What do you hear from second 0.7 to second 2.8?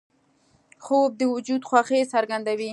خوب د وجود خوښي څرګندوي